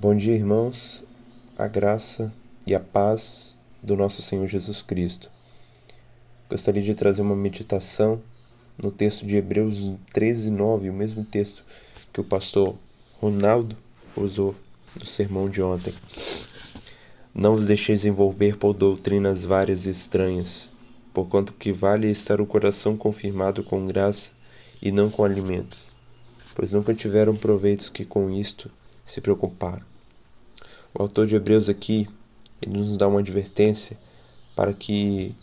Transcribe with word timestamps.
Bom 0.00 0.16
dia, 0.16 0.34
irmãos. 0.34 1.04
A 1.58 1.68
graça 1.68 2.32
e 2.66 2.74
a 2.74 2.80
paz 2.80 3.58
do 3.82 3.94
nosso 3.94 4.22
Senhor 4.22 4.46
Jesus 4.46 4.80
Cristo. 4.80 5.30
Gostaria 6.48 6.82
de 6.82 6.94
trazer 6.94 7.20
uma 7.20 7.36
meditação 7.36 8.18
no 8.82 8.90
texto 8.90 9.26
de 9.26 9.36
Hebreus 9.36 9.92
13, 10.14 10.50
9, 10.50 10.88
o 10.88 10.94
mesmo 10.94 11.22
texto 11.22 11.62
que 12.14 12.18
o 12.18 12.24
pastor 12.24 12.76
Ronaldo 13.20 13.76
usou 14.16 14.54
no 14.98 15.04
sermão 15.04 15.50
de 15.50 15.60
ontem. 15.60 15.92
Não 17.34 17.54
vos 17.54 17.66
deixeis 17.66 18.06
envolver 18.06 18.56
por 18.56 18.72
doutrinas 18.72 19.44
várias 19.44 19.84
e 19.84 19.90
estranhas, 19.90 20.70
porquanto 21.12 21.52
que 21.52 21.72
vale 21.74 22.10
estar 22.10 22.40
o 22.40 22.46
coração 22.46 22.96
confirmado 22.96 23.62
com 23.62 23.86
graça 23.86 24.32
e 24.80 24.90
não 24.90 25.10
com 25.10 25.24
alimentos, 25.24 25.92
pois 26.54 26.72
nunca 26.72 26.94
tiveram 26.94 27.36
proveitos 27.36 27.90
que 27.90 28.06
com 28.06 28.30
isto 28.30 28.70
se 29.04 29.20
preocuparam. 29.20 29.89
O 30.94 31.02
autor 31.02 31.26
de 31.26 31.36
Hebreus 31.36 31.68
aqui 31.68 32.08
ele 32.60 32.78
nos 32.78 32.96
dá 32.96 33.08
uma 33.08 33.20
advertência 33.20 33.96
para 34.54 34.72
que 34.72 35.34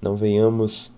não 0.00 0.16
venhamos 0.16 0.92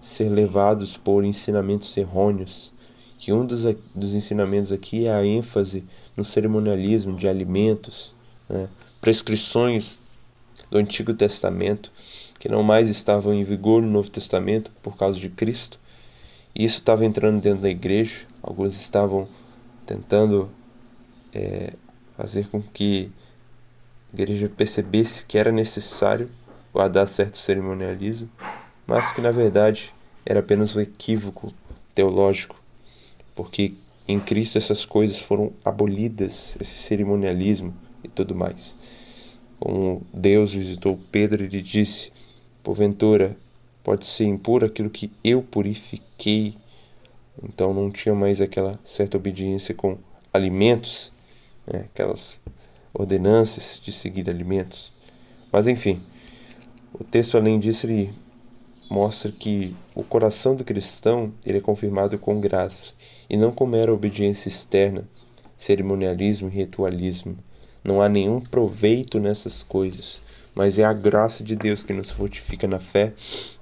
ser 0.00 0.28
levados 0.28 0.96
por 0.96 1.24
ensinamentos 1.24 1.96
errôneos. 1.96 2.72
Que 3.18 3.32
um 3.32 3.44
dos, 3.44 3.64
dos 3.94 4.14
ensinamentos 4.14 4.70
aqui 4.70 5.06
é 5.06 5.14
a 5.14 5.24
ênfase 5.24 5.84
no 6.16 6.24
cerimonialismo 6.24 7.16
de 7.16 7.26
alimentos, 7.26 8.14
né? 8.48 8.68
prescrições 9.00 9.98
do 10.70 10.78
Antigo 10.78 11.12
Testamento 11.14 11.90
que 12.38 12.48
não 12.50 12.62
mais 12.62 12.90
estavam 12.90 13.32
em 13.32 13.42
vigor 13.42 13.80
no 13.80 13.88
Novo 13.88 14.10
Testamento 14.10 14.70
por 14.82 14.98
causa 14.98 15.18
de 15.18 15.30
Cristo. 15.30 15.78
E 16.54 16.62
isso 16.62 16.78
estava 16.78 17.04
entrando 17.04 17.40
dentro 17.40 17.62
da 17.62 17.70
igreja. 17.70 18.26
Alguns 18.42 18.74
estavam 18.74 19.26
tentando 19.86 20.50
é, 21.32 21.72
fazer 22.18 22.46
com 22.48 22.60
que 22.60 23.10
igreja 24.14 24.48
percebesse 24.48 25.26
que 25.26 25.36
era 25.36 25.50
necessário 25.50 26.30
guardar 26.72 27.08
certo 27.08 27.36
cerimonialismo, 27.36 28.30
mas 28.86 29.12
que 29.12 29.20
na 29.20 29.32
verdade 29.32 29.92
era 30.24 30.40
apenas 30.40 30.74
um 30.76 30.80
equívoco 30.80 31.52
teológico, 31.94 32.56
porque 33.34 33.74
em 34.06 34.20
Cristo 34.20 34.56
essas 34.56 34.84
coisas 34.84 35.18
foram 35.18 35.52
abolidas, 35.64 36.56
esse 36.60 36.76
cerimonialismo 36.78 37.74
e 38.04 38.08
tudo 38.08 38.34
mais. 38.34 38.76
Como 39.58 40.06
Deus 40.12 40.54
visitou 40.54 40.98
Pedro 41.10 41.42
e 41.42 41.48
lhe 41.48 41.62
disse: 41.62 42.12
Porventura, 42.62 43.36
pode 43.82 44.06
ser 44.06 44.24
impuro 44.24 44.66
aquilo 44.66 44.90
que 44.90 45.10
eu 45.22 45.42
purifiquei. 45.42 46.54
Então 47.42 47.74
não 47.74 47.90
tinha 47.90 48.14
mais 48.14 48.40
aquela 48.40 48.78
certa 48.84 49.16
obediência 49.16 49.74
com 49.74 49.98
alimentos, 50.32 51.12
né? 51.66 51.86
aquelas 51.92 52.40
ordenanças 52.94 53.80
de 53.82 53.92
seguir 53.92 54.30
alimentos. 54.30 54.92
Mas 55.50 55.66
enfim, 55.66 56.00
o 56.92 57.02
texto 57.02 57.36
além 57.36 57.58
disso 57.58 57.86
ele 57.86 58.14
mostra 58.88 59.32
que 59.32 59.74
o 59.94 60.04
coração 60.04 60.54
do 60.54 60.64
cristão 60.64 61.32
ele 61.44 61.58
é 61.58 61.60
confirmado 61.60 62.18
com 62.18 62.40
graça 62.40 62.92
e 63.28 63.36
não 63.36 63.50
com 63.50 63.66
mera 63.66 63.92
obediência 63.92 64.48
externa, 64.48 65.08
cerimonialismo 65.56 66.48
e 66.48 66.52
ritualismo. 66.52 67.36
Não 67.82 68.00
há 68.00 68.08
nenhum 68.08 68.40
proveito 68.40 69.18
nessas 69.18 69.62
coisas, 69.62 70.22
mas 70.54 70.78
é 70.78 70.84
a 70.84 70.92
graça 70.92 71.42
de 71.42 71.56
Deus 71.56 71.82
que 71.82 71.92
nos 71.92 72.10
fortifica 72.10 72.66
na 72.66 72.78
fé, 72.78 73.12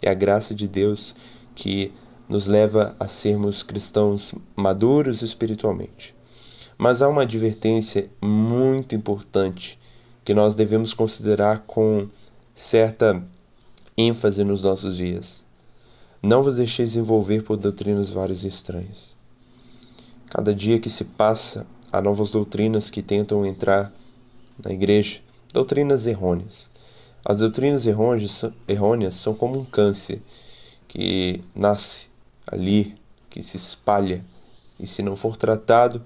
é 0.00 0.10
a 0.10 0.14
graça 0.14 0.54
de 0.54 0.68
Deus 0.68 1.16
que 1.54 1.92
nos 2.28 2.46
leva 2.46 2.94
a 3.00 3.08
sermos 3.08 3.62
cristãos 3.62 4.34
maduros 4.54 5.22
espiritualmente. 5.22 6.14
Mas 6.76 7.02
há 7.02 7.08
uma 7.08 7.22
advertência 7.22 8.10
muito 8.20 8.94
importante 8.94 9.78
que 10.24 10.34
nós 10.34 10.54
devemos 10.54 10.94
considerar 10.94 11.62
com 11.66 12.08
certa 12.54 13.22
ênfase 13.96 14.44
nos 14.44 14.62
nossos 14.62 14.96
dias. 14.96 15.44
Não 16.22 16.42
vos 16.42 16.56
deixeis 16.56 16.96
envolver 16.96 17.42
por 17.42 17.56
doutrinas 17.56 18.10
várias 18.10 18.44
e 18.44 18.48
estranhas. 18.48 19.14
Cada 20.30 20.54
dia 20.54 20.78
que 20.78 20.88
se 20.88 21.04
passa, 21.04 21.66
há 21.90 22.00
novas 22.00 22.30
doutrinas 22.30 22.88
que 22.88 23.02
tentam 23.02 23.44
entrar 23.44 23.92
na 24.64 24.72
igreja, 24.72 25.20
doutrinas 25.52 26.06
errôneas. 26.06 26.70
As 27.24 27.38
doutrinas 27.38 27.86
errôneas 27.86 29.14
são 29.16 29.34
como 29.34 29.58
um 29.58 29.64
câncer 29.64 30.22
que 30.88 31.42
nasce 31.54 32.06
ali, 32.46 32.94
que 33.28 33.42
se 33.42 33.56
espalha, 33.56 34.24
e 34.78 34.86
se 34.86 35.02
não 35.02 35.16
for 35.16 35.36
tratado, 35.36 36.04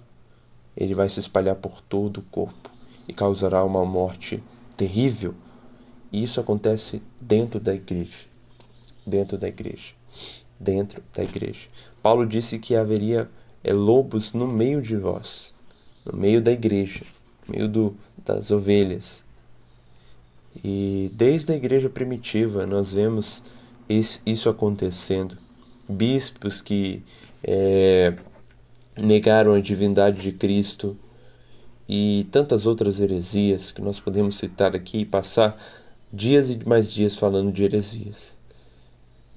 ele 0.76 0.94
vai 0.94 1.08
se 1.08 1.20
espalhar 1.20 1.56
por 1.56 1.80
todo 1.80 2.18
o 2.18 2.22
corpo 2.22 2.70
e 3.08 3.12
causará 3.12 3.64
uma 3.64 3.84
morte 3.84 4.42
terrível. 4.76 5.34
E 6.12 6.22
isso 6.22 6.40
acontece 6.40 7.02
dentro 7.20 7.58
da 7.58 7.74
igreja. 7.74 8.26
Dentro 9.06 9.38
da 9.38 9.48
igreja. 9.48 9.94
Dentro 10.58 11.02
da 11.14 11.22
igreja. 11.24 11.68
Paulo 12.02 12.26
disse 12.26 12.58
que 12.58 12.76
haveria 12.76 13.28
é, 13.64 13.72
lobos 13.72 14.32
no 14.32 14.46
meio 14.46 14.80
de 14.80 14.96
vós, 14.96 15.54
no 16.04 16.16
meio 16.16 16.40
da 16.40 16.52
igreja, 16.52 17.04
no 17.46 17.54
meio 17.54 17.68
do, 17.68 17.96
das 18.24 18.50
ovelhas. 18.50 19.24
E 20.64 21.10
desde 21.14 21.52
a 21.52 21.56
igreja 21.56 21.88
primitiva 21.88 22.66
nós 22.66 22.92
vemos 22.92 23.42
isso 23.88 24.48
acontecendo. 24.48 25.36
Bispos 25.88 26.60
que 26.60 27.02
é, 27.42 28.16
negaram 28.96 29.54
a 29.54 29.60
divindade 29.60 30.20
de 30.20 30.32
Cristo 30.32 30.96
e 31.88 32.26
tantas 32.30 32.66
outras 32.66 33.00
heresias 33.00 33.70
que 33.70 33.80
nós 33.80 34.00
podemos 34.00 34.36
citar 34.36 34.74
aqui 34.74 34.98
e 34.98 35.06
passar 35.06 35.56
dias 36.12 36.50
e 36.50 36.58
mais 36.66 36.92
dias 36.92 37.16
falando 37.16 37.52
de 37.52 37.64
heresias. 37.64 38.36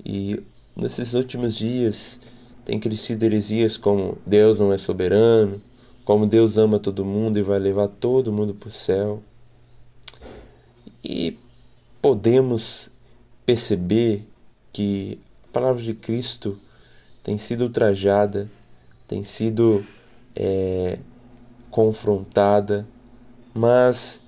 E 0.04 0.42
nesses 0.76 1.14
últimos 1.14 1.56
dias 1.56 2.20
tem 2.64 2.80
crescido 2.80 3.26
heresias 3.26 3.78
como 3.78 4.18
Deus 4.26 4.60
não 4.60 4.72
é 4.72 4.78
soberano, 4.78 5.62
como 6.06 6.26
Deus 6.26 6.58
ama 6.58 6.80
todo 6.80 7.06
mundo 7.06 7.38
e 7.38 7.44
vai 7.44 7.60
levar 7.60 7.88
todo 7.88 8.32
mundo 8.32 8.54
para 8.54 8.70
o 8.70 8.72
céu. 8.72 9.22
E 11.04 11.38
podemos 12.02 12.90
perceber 13.46 14.28
que 14.72 15.20
a 15.50 15.54
palavra 15.54 15.82
de 15.82 15.94
Cristo 15.94 16.58
tem 17.24 17.38
sido 17.38 17.66
ultrajada 17.66 18.50
tem 19.10 19.24
sido 19.24 19.84
é, 20.36 21.00
confrontada, 21.72 22.88
mas 23.56 24.22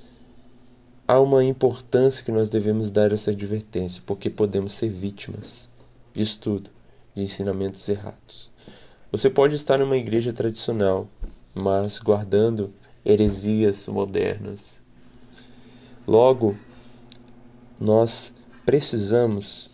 há 1.07 1.19
uma 1.19 1.43
importância 1.43 2.25
que 2.25 2.31
nós 2.31 2.49
devemos 2.49 2.89
dar 2.89 3.11
a 3.11 3.13
essa 3.13 3.29
advertência, 3.29 4.01
porque 4.07 4.27
podemos 4.27 4.73
ser 4.73 4.89
vítimas 4.89 5.69
disso 6.15 6.39
tudo, 6.39 6.71
de 7.15 7.21
ensinamentos 7.21 7.87
errados. 7.87 8.49
Você 9.11 9.29
pode 9.29 9.55
estar 9.55 9.77
numa 9.77 9.97
igreja 9.97 10.33
tradicional, 10.33 11.07
mas 11.53 11.99
guardando 11.99 12.73
heresias 13.05 13.87
modernas. 13.87 14.81
Logo, 16.07 16.57
nós 17.79 18.33
precisamos 18.65 19.69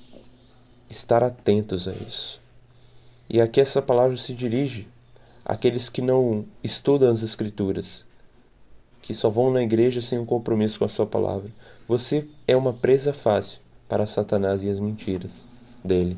estar 0.89 1.23
atentos 1.23 1.87
a 1.87 1.93
isso. 1.93 2.41
E 3.29 3.39
aqui 3.39 3.61
essa 3.61 3.81
palavra 3.81 4.17
se 4.17 4.33
dirige 4.33 4.85
aqueles 5.47 5.87
que 5.87 6.01
não 6.01 6.43
estudam 6.61 7.09
as 7.09 7.23
Escrituras, 7.23 8.05
que 9.01 9.13
só 9.13 9.29
vão 9.29 9.49
na 9.49 9.63
igreja 9.63 10.01
sem 10.01 10.19
um 10.19 10.25
compromisso 10.25 10.77
com 10.77 10.83
a 10.83 10.89
Sua 10.89 11.05
palavra. 11.05 11.49
Você 11.87 12.27
é 12.45 12.53
uma 12.53 12.73
presa 12.73 13.13
fácil 13.13 13.61
para 13.87 14.05
Satanás 14.05 14.61
e 14.61 14.69
as 14.69 14.77
mentiras 14.77 15.47
dele. 15.81 16.17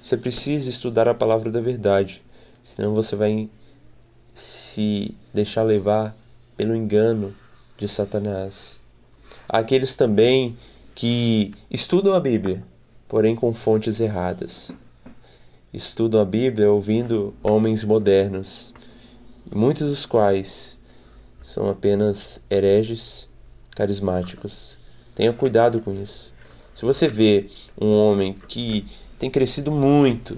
Você 0.00 0.16
precisa 0.16 0.70
estudar 0.70 1.08
a 1.08 1.14
palavra 1.14 1.50
da 1.50 1.60
verdade, 1.60 2.22
senão 2.62 2.94
você 2.94 3.16
vai 3.16 3.50
se 4.32 5.12
deixar 5.34 5.64
levar 5.64 6.14
pelo 6.56 6.76
engano 6.76 7.34
de 7.76 7.88
Satanás. 7.88 8.78
Há 9.48 9.58
aqueles 9.58 9.96
também 9.96 10.56
que 10.94 11.52
estudam 11.68 12.14
a 12.14 12.20
Bíblia, 12.20 12.62
porém 13.08 13.34
com 13.34 13.52
fontes 13.52 13.98
erradas 13.98 14.72
estudam 15.72 16.20
a 16.20 16.24
Bíblia 16.24 16.70
ouvindo 16.70 17.34
homens 17.42 17.84
modernos, 17.84 18.74
muitos 19.54 19.88
dos 19.88 20.04
quais 20.04 20.80
são 21.42 21.68
apenas 21.68 22.44
hereges 22.50 23.28
carismáticos. 23.74 24.78
Tenha 25.14 25.32
cuidado 25.32 25.80
com 25.80 25.94
isso. 25.94 26.34
Se 26.74 26.84
você 26.84 27.06
vê 27.06 27.46
um 27.80 27.92
homem 27.92 28.34
que 28.48 28.84
tem 29.18 29.30
crescido 29.30 29.70
muito, 29.70 30.34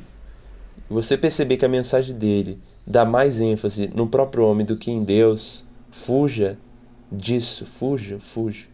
e 0.90 0.93
você 0.93 1.17
perceber 1.17 1.56
que 1.56 1.64
a 1.64 1.69
mensagem 1.69 2.17
dele 2.17 2.58
dá 2.87 3.05
mais 3.05 3.40
ênfase 3.40 3.88
no 3.94 4.08
próprio 4.08 4.44
homem 4.44 4.67
do 4.67 4.76
que 4.76 4.90
em 4.90 5.05
Deus, 5.05 5.64
fuja 5.90 6.58
disso, 7.11 7.64
fuja, 7.64 8.19
fuja. 8.19 8.67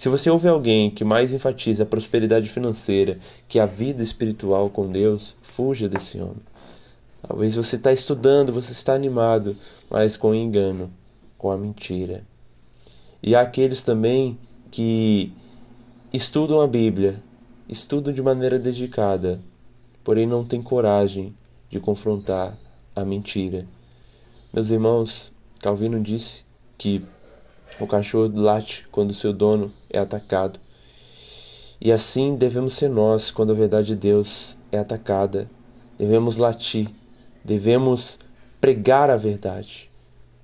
Se 0.00 0.08
você 0.08 0.30
ouve 0.30 0.48
alguém 0.48 0.90
que 0.90 1.04
mais 1.04 1.34
enfatiza 1.34 1.82
a 1.82 1.86
prosperidade 1.86 2.48
financeira 2.48 3.18
que 3.46 3.60
a 3.60 3.66
vida 3.66 4.02
espiritual 4.02 4.70
com 4.70 4.90
Deus, 4.90 5.36
fuja 5.42 5.90
desse 5.90 6.18
homem. 6.18 6.40
Talvez 7.20 7.54
você 7.54 7.76
está 7.76 7.92
estudando, 7.92 8.50
você 8.50 8.72
está 8.72 8.94
animado, 8.94 9.54
mas 9.90 10.16
com 10.16 10.34
engano. 10.34 10.90
com 11.36 11.50
a 11.50 11.58
mentira. 11.58 12.24
E 13.22 13.34
há 13.34 13.42
aqueles 13.42 13.84
também 13.84 14.38
que 14.70 15.34
estudam 16.10 16.62
a 16.62 16.66
Bíblia, 16.66 17.22
estudam 17.68 18.10
de 18.10 18.22
maneira 18.22 18.58
dedicada, 18.58 19.38
porém 20.02 20.26
não 20.26 20.46
têm 20.46 20.62
coragem 20.62 21.34
de 21.68 21.78
confrontar 21.78 22.56
a 22.96 23.04
mentira. 23.04 23.66
Meus 24.50 24.70
irmãos, 24.70 25.30
Calvino 25.60 26.00
disse 26.00 26.42
que 26.78 27.04
o 27.84 27.86
cachorro 27.86 28.30
late 28.34 28.86
quando 28.90 29.14
seu 29.14 29.32
dono 29.32 29.72
é 29.88 29.98
atacado. 29.98 30.58
E 31.80 31.90
assim 31.90 32.36
devemos 32.36 32.74
ser 32.74 32.88
nós 32.90 33.30
quando 33.30 33.52
a 33.52 33.54
verdade 33.54 33.88
de 33.88 33.96
Deus 33.96 34.58
é 34.70 34.78
atacada. 34.78 35.48
Devemos 35.98 36.36
latir, 36.36 36.88
devemos 37.44 38.18
pregar 38.60 39.08
a 39.08 39.16
verdade 39.16 39.90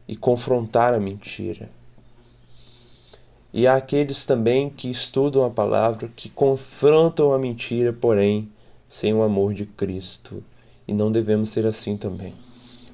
e 0.09 0.17
confrontar 0.17 0.95
a 0.95 1.01
mentira. 1.01 1.69
E 3.53 3.67
há 3.67 3.77
aqueles 3.77 4.25
também 4.25 4.71
que 4.71 4.91
estudam 4.91 5.45
a 5.45 5.51
palavra, 5.51 6.11
que 6.15 6.29
confrontam 6.29 7.33
a 7.33 7.39
mentira, 7.39 7.93
porém 7.93 8.51
sem 8.89 9.13
o 9.15 9.23
amor 9.23 9.55
de 9.55 9.67
Cristo. 9.67 10.43
E 10.87 10.93
não 10.93 11.11
devemos 11.11 11.51
ser 11.51 11.67
assim 11.67 11.97
também. 11.97 12.35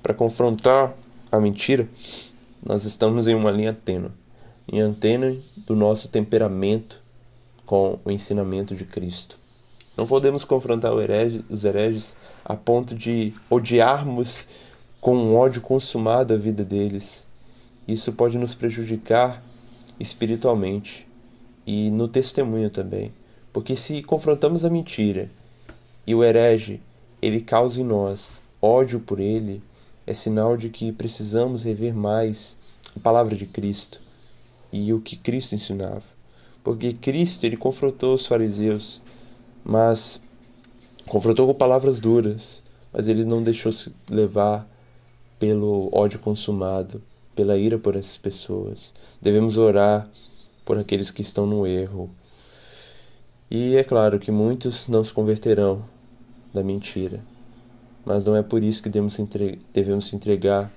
Para 0.03 0.15
confrontar 0.15 0.94
a 1.31 1.39
mentira, 1.39 1.89
nós 2.65 2.85
estamos 2.85 3.29
em 3.29 3.35
uma 3.35 3.50
linha 3.50 3.73
tênue 3.73 4.11
em 4.72 4.80
antena 4.80 5.36
do 5.66 5.76
nosso 5.76 6.08
temperamento 6.08 6.98
com 7.66 7.98
o 8.02 8.10
ensinamento 8.10 8.74
de 8.74 8.86
Cristo. 8.86 9.38
Não 9.94 10.06
podemos 10.06 10.44
confrontar 10.44 10.94
os 10.94 11.64
hereges 11.64 12.16
a 12.42 12.56
ponto 12.56 12.94
de 12.94 13.34
odiarmos 13.50 14.48
com 14.98 15.14
um 15.14 15.36
ódio 15.36 15.60
consumado 15.60 16.32
a 16.32 16.38
vida 16.38 16.64
deles. 16.64 17.28
Isso 17.86 18.14
pode 18.14 18.38
nos 18.38 18.54
prejudicar 18.54 19.44
espiritualmente 20.00 21.06
e 21.66 21.90
no 21.90 22.08
testemunho 22.08 22.70
também. 22.70 23.12
Porque 23.52 23.76
se 23.76 24.02
confrontamos 24.02 24.64
a 24.64 24.70
mentira 24.70 25.28
e 26.06 26.14
o 26.14 26.24
herege, 26.24 26.80
ele 27.20 27.42
causa 27.42 27.78
em 27.78 27.84
nós 27.84 28.40
ódio 28.60 29.00
por 29.00 29.20
ele, 29.20 29.62
é 30.06 30.14
sinal 30.14 30.56
de 30.56 30.70
que 30.70 30.92
precisamos 30.92 31.62
rever 31.62 31.94
mais 31.94 32.56
a 32.96 33.00
palavra 33.00 33.36
de 33.36 33.44
Cristo 33.44 34.00
e 34.72 34.92
o 34.92 35.00
que 35.00 35.16
Cristo 35.16 35.54
ensinava. 35.54 36.02
Porque 36.64 36.92
Cristo 36.94 37.44
ele 37.44 37.56
confrontou 37.56 38.14
os 38.14 38.26
fariseus, 38.26 39.02
mas 39.64 40.22
confrontou 41.06 41.46
com 41.46 41.54
palavras 41.54 42.00
duras, 42.00 42.62
mas 42.92 43.08
ele 43.08 43.24
não 43.24 43.42
deixou 43.42 43.70
se 43.70 43.92
levar 44.08 44.66
pelo 45.38 45.90
ódio 45.92 46.19
consumado, 46.19 47.02
pela 47.34 47.58
ira 47.58 47.78
por 47.78 47.96
essas 47.96 48.16
pessoas. 48.16 48.94
Devemos 49.20 49.58
orar 49.58 50.08
por 50.64 50.78
aqueles 50.78 51.10
que 51.10 51.22
estão 51.22 51.46
no 51.46 51.66
erro. 51.66 52.08
E 53.50 53.76
é 53.76 53.84
claro 53.84 54.19
que 54.19 54.30
muitos 54.30 54.88
não 54.88 55.02
se 55.04 55.12
converterão 55.12 55.84
da 56.54 56.62
mentira, 56.62 57.20
mas 58.04 58.24
não 58.24 58.36
é 58.36 58.42
por 58.42 58.62
isso 58.62 58.82
que 58.82 58.88
devemos 58.88 59.14
se 60.06 60.16
entregar 60.16 60.70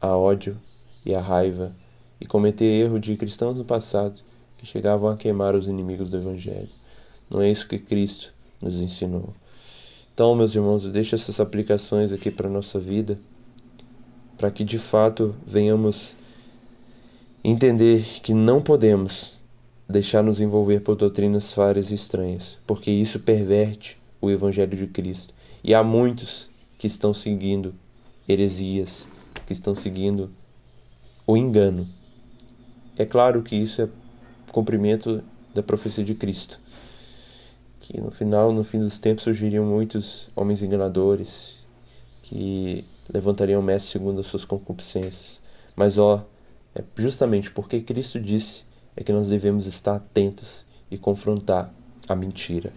a 0.00 0.16
ódio 0.16 0.56
e 1.04 1.14
a 1.14 1.20
raiva 1.20 1.74
e 2.20 2.26
cometer 2.26 2.64
erro 2.64 2.98
de 2.98 3.16
cristãos 3.16 3.58
no 3.58 3.64
passado 3.64 4.20
que 4.56 4.66
chegavam 4.66 5.08
a 5.08 5.16
queimar 5.16 5.54
os 5.54 5.68
inimigos 5.68 6.10
do 6.10 6.16
Evangelho. 6.16 6.68
Não 7.30 7.40
é 7.40 7.50
isso 7.50 7.68
que 7.68 7.78
Cristo 7.78 8.32
nos 8.60 8.80
ensinou. 8.80 9.34
Então, 10.12 10.34
meus 10.34 10.54
irmãos, 10.54 10.84
deixe 10.84 11.14
essas 11.14 11.38
aplicações 11.38 12.12
aqui 12.12 12.30
para 12.30 12.48
a 12.48 12.50
nossa 12.50 12.80
vida, 12.80 13.18
para 14.36 14.50
que 14.50 14.64
de 14.64 14.78
fato 14.78 15.34
venhamos 15.46 16.16
entender 17.44 18.04
que 18.22 18.34
não 18.34 18.60
podemos 18.60 19.40
deixar 19.88 20.22
nos 20.22 20.40
envolver 20.40 20.80
por 20.80 20.96
doutrinas 20.96 21.52
falhas 21.52 21.90
e 21.90 21.94
estranhas, 21.94 22.58
porque 22.66 22.90
isso 22.90 23.20
perverte 23.20 23.96
o 24.20 24.30
Evangelho 24.30 24.76
de 24.76 24.86
Cristo. 24.88 25.32
E 25.62 25.72
há 25.72 25.82
muitos 25.82 26.50
que 26.78 26.86
estão 26.86 27.14
seguindo 27.14 27.74
heresias, 28.28 29.08
que 29.46 29.52
estão 29.52 29.74
seguindo 29.74 30.30
o 31.26 31.36
engano. 31.36 31.88
É 32.98 33.06
claro 33.06 33.44
que 33.44 33.54
isso 33.54 33.80
é 33.80 33.88
cumprimento 34.50 35.22
da 35.54 35.62
profecia 35.62 36.02
de 36.02 36.16
Cristo, 36.16 36.58
que 37.78 38.00
no 38.00 38.10
final, 38.10 38.52
no 38.52 38.64
fim 38.64 38.80
dos 38.80 38.98
tempos, 38.98 39.22
surgiriam 39.22 39.64
muitos 39.64 40.28
homens 40.34 40.62
enganadores 40.64 41.64
que 42.24 42.84
levantariam 43.08 43.62
mestre 43.62 43.92
segundo 43.92 44.20
as 44.20 44.26
suas 44.26 44.44
concupiscências. 44.44 45.40
Mas 45.76 45.96
ó, 45.96 46.26
é 46.74 46.82
justamente 46.96 47.52
porque 47.52 47.80
Cristo 47.80 48.18
disse 48.20 48.64
é 48.96 49.04
que 49.04 49.12
nós 49.12 49.28
devemos 49.28 49.66
estar 49.66 49.94
atentos 49.94 50.66
e 50.90 50.98
confrontar 50.98 51.72
a 52.08 52.16
mentira. 52.16 52.72